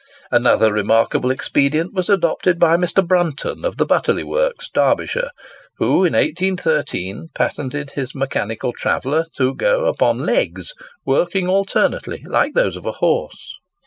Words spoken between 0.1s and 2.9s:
Another remarkable expedient was adopted by